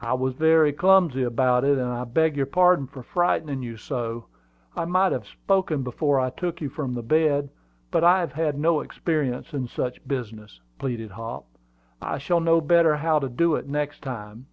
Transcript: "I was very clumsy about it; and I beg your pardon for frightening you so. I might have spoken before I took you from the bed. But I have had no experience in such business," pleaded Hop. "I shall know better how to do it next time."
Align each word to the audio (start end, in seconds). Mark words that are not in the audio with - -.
"I 0.00 0.14
was 0.14 0.32
very 0.32 0.72
clumsy 0.72 1.22
about 1.24 1.62
it; 1.62 1.76
and 1.76 1.88
I 1.88 2.04
beg 2.04 2.38
your 2.38 2.46
pardon 2.46 2.86
for 2.86 3.02
frightening 3.02 3.62
you 3.62 3.76
so. 3.76 4.24
I 4.74 4.86
might 4.86 5.12
have 5.12 5.26
spoken 5.26 5.82
before 5.82 6.18
I 6.18 6.30
took 6.30 6.62
you 6.62 6.70
from 6.70 6.94
the 6.94 7.02
bed. 7.02 7.50
But 7.90 8.02
I 8.02 8.20
have 8.20 8.32
had 8.32 8.58
no 8.58 8.80
experience 8.80 9.52
in 9.52 9.68
such 9.68 10.08
business," 10.08 10.58
pleaded 10.78 11.10
Hop. 11.10 11.44
"I 12.00 12.16
shall 12.16 12.40
know 12.40 12.62
better 12.62 12.96
how 12.96 13.18
to 13.18 13.28
do 13.28 13.54
it 13.56 13.68
next 13.68 14.00
time." 14.00 14.46